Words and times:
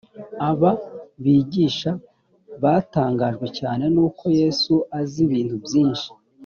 aba 0.49 0.71
bigisha 1.23 1.91
batangajwe 2.63 3.45
cyane 3.57 3.83
n 3.93 3.95
uko 4.07 4.23
yesu 4.39 4.73
azi 4.99 5.19
ibintu 5.27 5.55
byinshi 5.67 6.09